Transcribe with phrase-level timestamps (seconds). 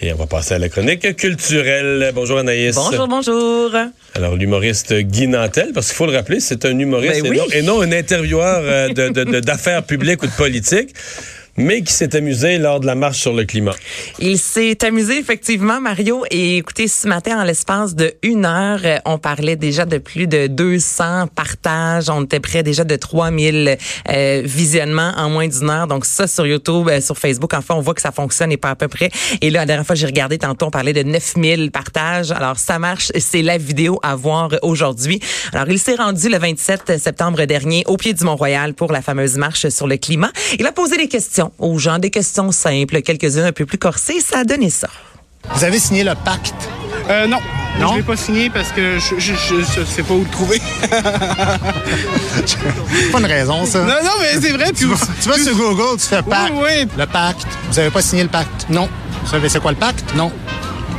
[0.00, 2.12] Et on va passer à la chronique culturelle.
[2.14, 2.76] Bonjour Anaïs.
[2.76, 3.72] Bonjour, bonjour.
[4.14, 7.36] Alors l'humoriste Guy Nantel, parce qu'il faut le rappeler, c'est un humoriste Ben oui.
[7.36, 10.94] et, non, et non un intervieweur euh, de- de- de- d'affaires publiques ou de politique,
[11.58, 13.74] mais qui s'est amusé lors de la marche sur le climat.
[14.20, 16.24] Il s'est amusé effectivement, Mario.
[16.30, 20.28] Et écoutez, ce matin, en l'espace de une heure, euh, on parlait déjà de plus
[20.28, 22.08] de 200 partages.
[22.08, 23.76] On était près déjà de 3000
[24.08, 25.88] euh, visionnements en moins d'une heure.
[25.88, 28.70] Donc ça, sur YouTube, euh, sur Facebook, enfin, on voit que ça fonctionne et pas
[28.70, 29.10] à peu près.
[29.40, 32.30] Et là, la dernière fois, j'ai regardé tantôt, on parlait de 9000 partages.
[32.30, 33.10] Alors ça marche.
[33.18, 35.20] C'est la vidéo à voir aujourd'hui.
[35.52, 39.36] Alors, il s'est rendu le 27 septembre dernier au pied du Mont-Royal pour la fameuse
[39.36, 40.30] marche sur le climat.
[40.58, 44.20] Il a posé des questions aux gens, des questions simples, quelques-unes un peu plus corsées.
[44.20, 44.88] Ça a donné ça.
[45.54, 46.54] Vous avez signé le pacte?
[47.08, 47.38] Euh, non.
[47.80, 47.92] Non?
[47.92, 50.60] Je l'ai pas signé parce que je, je, je, je sais pas où le trouver.
[50.80, 50.90] C'est
[53.12, 53.80] pas une raison, ça.
[53.80, 54.72] non, non, mais c'est vrai.
[54.72, 56.52] Tu vas, tu vas sur Google, tu fais pacte.
[56.54, 56.88] Oui, oui.
[56.98, 57.46] Le pacte.
[57.70, 58.66] Vous avez pas signé le pacte?
[58.68, 58.88] Non,
[59.22, 60.12] Vous savez c'est quoi le pacte?
[60.16, 60.32] non,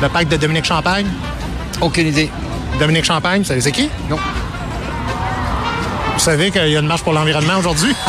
[0.00, 1.06] Le pacte de Dominique Champagne?
[1.80, 2.30] aucune idée.
[2.78, 3.88] Dominique Champagne, vous savez c'est qui?
[4.08, 4.18] Non.
[6.20, 7.94] Vous savez qu'il y a une marche pour l'environnement aujourd'hui?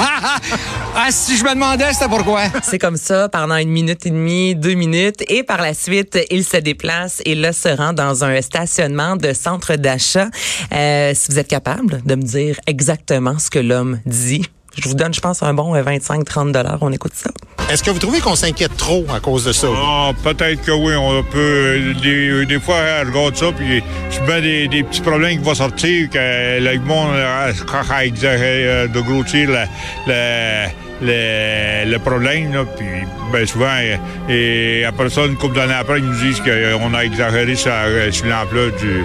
[0.93, 2.41] Ah, si je me demandais, c'était pourquoi?
[2.61, 5.23] C'est comme ça pendant une minute et demie, deux minutes.
[5.29, 9.31] Et par la suite, il se déplace et là se rend dans un stationnement de
[9.31, 10.27] centre d'achat.
[10.73, 14.95] Euh, si vous êtes capable de me dire exactement ce que l'homme dit, je vous
[14.95, 16.77] donne, je pense, un bon 25-30 dollars.
[16.81, 17.29] On écoute ça.
[17.69, 19.67] Est-ce que vous trouvez qu'on s'inquiète trop à cause de ça?
[19.75, 21.93] Ah, peut-être que oui, on peut.
[22.01, 25.55] Des, des fois, je regarde ça, puis je mets des, des petits problèmes qui vont
[25.55, 27.51] sortir, que le monde euh,
[27.91, 29.63] a exagéré euh, de grossir le,
[30.07, 30.67] le,
[31.01, 32.85] le, le problème, là, puis
[33.31, 33.95] ben, souvent, euh,
[34.29, 38.11] et après ça, une couple d'années après, ils nous disent qu'on a exagéré sur, euh,
[38.11, 39.03] sur l'ampleur du,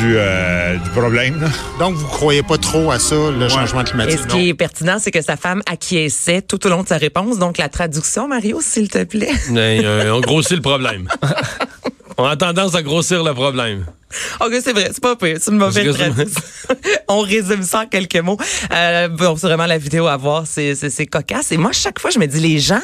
[0.00, 1.40] du, euh, du problème.
[1.40, 1.48] là.
[1.78, 4.18] Donc, vous croyez pas trop à ça, le changement Et climatique?
[4.20, 4.34] ce non?
[4.34, 7.38] qui est pertinent, c'est que sa femme acquiesçait tout au long de sa réponse.
[7.38, 9.32] Donc, la traduction, Mario, s'il te plaît.
[9.50, 11.08] Mais, euh, on grossit le problème.
[12.18, 13.84] on a tendance à grossir le problème.
[14.40, 16.42] OK, c'est vrai, c'est pas pire, c'est une mauvaise Parce que- traduction.
[17.08, 18.38] On résume ça en quelques mots.
[18.72, 21.52] Euh, bon, c'est vraiment la vidéo à voir, c'est cocasse.
[21.52, 22.80] Et moi, chaque fois, je me dis, les gens,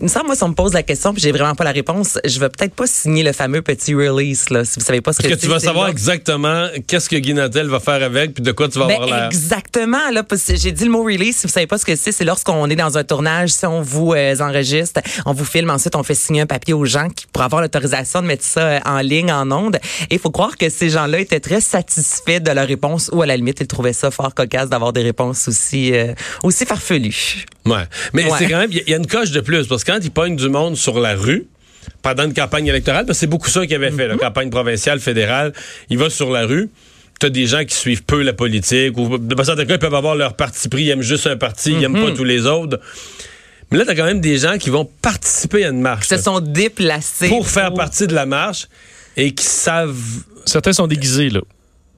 [0.00, 1.72] il me semble, moi, si on me pose la question puis j'ai vraiment pas la
[1.72, 5.12] réponse, je vais peut-être pas signer le fameux petit release, là, si vous savez pas
[5.12, 5.90] ce Parce que, que tu vas savoir là.
[5.90, 9.08] exactement qu'est-ce que Guy Nantel va faire avec, puis de quoi tu vas Ben, avoir
[9.18, 9.26] l'air.
[9.26, 10.10] exactement.
[10.12, 11.36] Là, parce que j'ai dit le mot release.
[11.38, 13.82] Si vous savez pas ce que c'est, c'est lorsqu'on est dans un tournage, si on
[13.82, 17.26] vous euh, enregistre, on vous filme, ensuite on fait signer un papier aux gens qui
[17.32, 19.76] pour avoir l'autorisation de mettre ça euh, en ligne, en onde.
[20.10, 23.26] Et il faut croire que ces gens-là étaient très satisfaits de leur réponse ou à
[23.26, 26.12] la limite ils trouvaient ça fort cocasse d'avoir des réponses aussi euh,
[26.44, 27.46] aussi farfelues.
[27.66, 27.82] Ouais.
[28.12, 28.30] Mais Ouais.
[28.38, 29.87] c'est quand même, il y a- il y, a une coche de plus, parce que
[29.88, 31.46] quand ils pognent du monde sur la rue,
[32.02, 34.18] pendant une campagne électorale, parce que c'est beaucoup ça qu'ils avaient fait, la Mm-hmm.
[34.18, 35.52] campagne provinciale, fédérale,
[35.90, 36.68] ils vont sur la rue,
[37.18, 40.34] t'as des gens qui suivent peu la politique, ou certains cas, ils peuvent avoir leur
[40.34, 41.84] parti pris, ils aiment juste un parti, ils Mm-hmm.
[41.84, 42.78] aiment pas tous les autres.
[43.70, 46.06] Mais là, t'as quand même des gens qui vont participer à une marche.
[46.08, 48.66] Se là, sont déplacés pour faire partie de la marche
[49.16, 49.96] et qui savent...
[50.46, 51.40] Certains sont déguisés, là.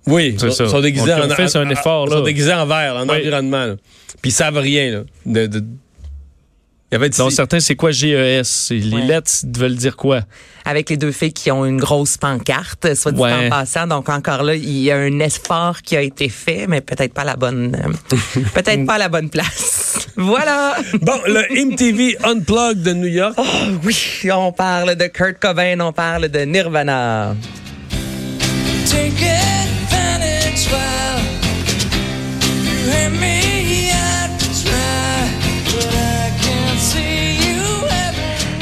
[0.06, 0.66] Oui, C'est ils ça.
[0.68, 1.28] sont déguisés en...
[1.28, 2.16] fait, c'est un effort, Ils là.
[2.18, 3.18] sont déguisés en vert, en Oui.
[3.18, 3.66] environnement.
[3.66, 3.74] là.
[4.22, 5.00] Puis ils savent rien, là.
[5.26, 5.64] De, de-
[6.92, 8.42] Il y avait Donc, certains, c'est quoi GES?
[8.42, 9.02] C'est- Les Ouais.
[9.06, 10.22] lettres veulent dire quoi?
[10.66, 13.46] avec les deux filles qui ont une grosse pancarte, soit dit Ouais.
[13.46, 13.86] en passant.
[13.86, 17.22] Donc encore là, il y a un effort qui a été fait, mais peut-être pas
[17.22, 18.16] à la bonne, euh,
[18.54, 20.08] peut-être pas à la bonne place.
[20.16, 20.76] voilà.
[21.00, 23.34] Bon, le MTV Unplugged de New York.
[23.38, 23.42] Oh
[23.84, 23.96] oui,
[24.32, 27.34] on parle de Kurt Cobain, on parle de Nirvana.
[28.86, 29.14] Take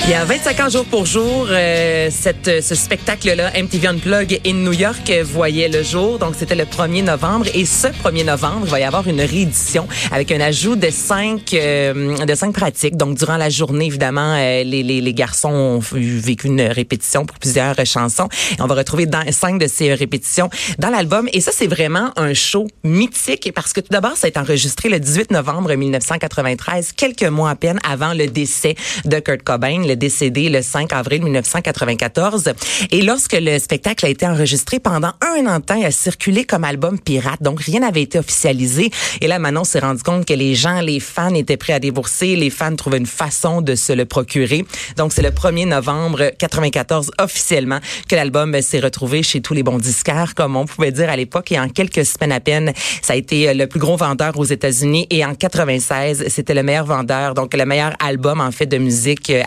[0.09, 4.55] Il y a 25 ans jour pour jour, euh, cette, ce spectacle-là, MTV Unplug in
[4.55, 6.19] New York, voyait le jour.
[6.19, 7.45] Donc, c'était le 1er novembre.
[7.53, 11.53] Et ce 1er novembre, il va y avoir une réédition avec un ajout de cinq,
[11.53, 12.97] euh, de cinq pratiques.
[12.97, 17.39] Donc, durant la journée, évidemment, euh, les, les, les garçons ont vécu une répétition pour
[17.39, 18.31] plusieurs chansons.
[18.59, 20.49] Et on va retrouver cinq de ces répétitions
[20.79, 21.29] dans l'album.
[21.35, 24.89] Et ça, c'est vraiment un show mythique parce que tout d'abord, ça a été enregistré
[24.89, 28.75] le 18 novembre 1993, quelques mois à peine avant le décès
[29.05, 32.53] de Kurt Cobain, décédé le 5 avril 1994.
[32.91, 36.99] Et lorsque le spectacle a été enregistré pendant un an il a circulé comme album
[36.99, 37.43] pirate.
[37.43, 38.91] Donc, rien n'avait été officialisé.
[39.21, 42.37] Et là, Manon s'est rendu compte que les gens, les fans étaient prêts à débourser.
[42.37, 44.65] Les fans trouvaient une façon de se le procurer.
[44.97, 47.79] Donc, c'est le 1er novembre 94 officiellement
[48.09, 51.53] que l'album s'est retrouvé chez tous les bons disquaires, comme on pouvait dire à l'époque.
[51.53, 52.73] Et en quelques semaines à peine,
[53.03, 55.06] ça a été euh, le plus gros vendeur aux États-Unis.
[55.11, 59.31] Et en 96, c'était le meilleur vendeur, donc le meilleur album en fait de musique
[59.31, 59.43] euh,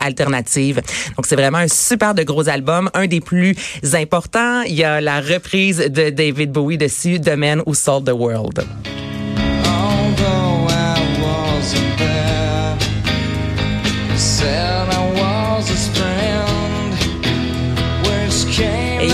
[1.16, 3.56] Donc c'est vraiment un super de gros album, un des plus
[3.94, 4.62] importants.
[4.64, 8.66] Il y a la reprise de David Bowie dessus, The Man Who Sold the World.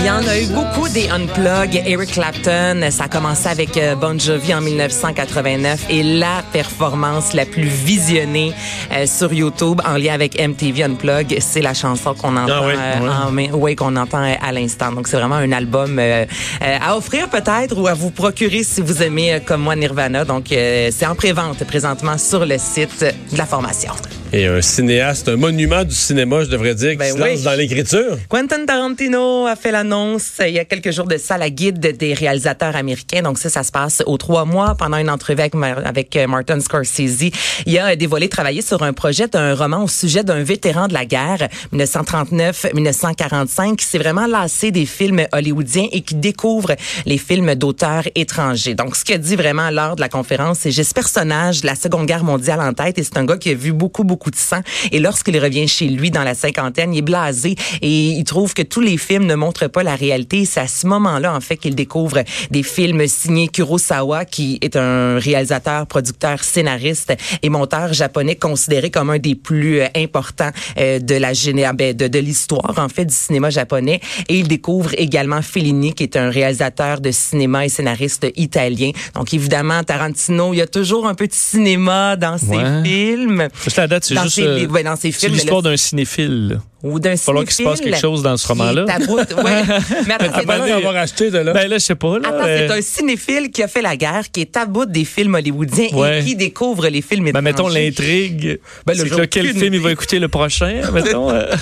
[0.08, 1.82] Y en a eu beaucoup des unplug.
[1.84, 7.44] Eric Clapton, ça a commencé avec euh, Bon Jovi en 1989 et la performance la
[7.44, 8.54] plus visionnée
[8.90, 13.50] euh, sur YouTube en lien avec MTV Unplug, c'est la chanson qu'on entend, Ah oui,
[13.52, 14.92] euh, oui, qu'on entend euh, à l'instant.
[14.92, 16.24] Donc c'est vraiment un album euh,
[16.62, 20.24] euh, à offrir peut-être ou à vous procurer si vous aimez comme moi Nirvana.
[20.24, 23.92] Donc euh, c'est en prévente présentement sur le site de la formation.
[24.30, 27.44] Et un cinéaste, un monument du cinéma, je devrais dire, qui Ben se lance oui.
[27.44, 28.18] dans l'écriture.
[28.28, 31.96] Quentin Tarantino a fait l'annonce euh, il y a quelques jours de ça, la guide
[31.96, 33.22] des réalisateurs américains.
[33.22, 36.60] Donc ça, ça se passe aux trois mois pendant une entrevue avec, avec euh, Martin
[36.60, 37.30] Scorsese.
[37.64, 41.06] Il a dévoilé travailler sur un projet d'un roman au sujet d'un vétéran de la
[41.06, 46.76] guerre 1939-1945 qui s'est vraiment lassé des films hollywoodiens et qui découvre
[47.06, 48.74] les films d'auteurs étrangers.
[48.74, 51.66] Donc ce qu'il a dit vraiment lors de la conférence, c'est j'ai ce personnage de
[51.66, 54.17] la Seconde Guerre mondiale en tête et c'est un gars qui a vu beaucoup beaucoup
[54.26, 54.60] de sang
[54.92, 58.62] et lorsqu'il revient chez lui dans la cinquantaine, il est blasé et il trouve que
[58.62, 60.44] tous les films ne montrent pas la réalité.
[60.44, 65.18] C'est à ce moment-là en fait qu'il découvre des films signés Kurosawa qui est un
[65.18, 71.14] réalisateur, producteur, scénariste et monteur japonais considéré comme un des plus euh, importants euh, de
[71.14, 75.42] la géné- ben, de, de l'histoire en fait du cinéma japonais et il découvre également
[75.42, 78.90] Fellini qui est un réalisateur de cinéma et scénariste italien.
[79.14, 82.82] Donc évidemment Tarantino, il y a toujours un peu de cinéma dans ses Ouais.
[82.82, 83.48] films.
[83.76, 85.76] La date, Dans juste ses euh, livres, ouais, dans ses c'est films, mais l'histoire d'un
[85.76, 86.60] cinéphile.
[86.82, 88.84] Ou d'un va falloir qu'il se passe cinéphile quelque chose dans ce roman-là.
[88.84, 89.62] ouais.
[90.06, 91.52] Mais attends, d'avoir acheté de là.
[91.52, 92.18] Ben là, je sais pas.
[92.18, 94.86] Là, Attends, euh, c'est un cinéphile qui a fait la guerre, qui est à bout
[94.86, 96.20] des films hollywoodiens Ouais.
[96.20, 97.84] et qui découvre les films ben, mettons étrangers.
[97.86, 98.60] l'intrigue.
[98.86, 101.30] Ben, c'est que quel film il va écouter le prochain, mettons.
[101.30, 101.46] euh?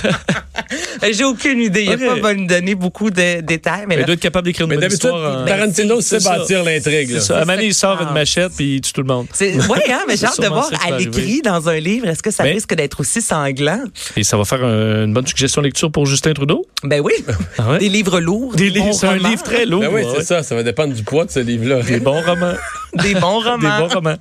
[1.05, 1.83] Euh, J'ai aucune idée.
[1.85, 2.01] Il Ok.
[2.01, 3.85] n'a pas me donner beaucoup de détails.
[3.87, 5.43] Mais il là, doit être capable d'écrire une Mais bonne d'habitude, histoire.
[5.43, 7.15] en- Tarantino C'est sait bâtir l'intrigue.
[7.31, 9.27] À un il sort une machette puis il tue tout le monde.
[9.41, 12.09] ouais, hein, mais j'ai hâte de voir à va l'écrit dans un livre.
[12.09, 13.83] Est-ce que ça Ben- risque d'être aussi sanglant?
[14.17, 16.67] Et ça va faire un- une bonne suggestion de lecture pour Justin Trudeau?
[16.83, 17.13] Ben oui.
[17.59, 17.79] Ah ouais?
[17.79, 18.55] Des livres lourds.
[18.55, 19.81] Des livres, c'est un livre très lourd.
[19.81, 20.13] Ben oui, ouais.
[20.17, 20.43] c'est ça.
[20.43, 21.83] Ça va dépendre du poids de ce livre-là.
[21.83, 22.55] Des bons romans.
[22.95, 23.79] Des bons Des romans.
[23.81, 24.17] bons romans.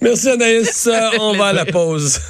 [0.00, 0.88] Merci Anaïs.
[1.20, 2.20] On va à la pause.